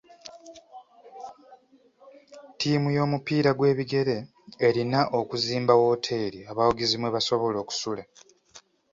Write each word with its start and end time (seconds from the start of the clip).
Ttiimu 2.53 2.89
y'omupiira 2.95 3.51
gw'ebigere 3.57 4.15
erina 4.67 4.99
okuzimba 5.19 5.73
wooteeri 5.81 6.39
abawagizi 6.51 6.95
mwe 6.99 7.13
basobola 7.15 7.57
okusula. 7.63 8.03